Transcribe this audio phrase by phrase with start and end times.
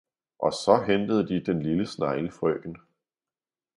[0.39, 2.75] Og saa hentede de den lille Snegle-Frøken.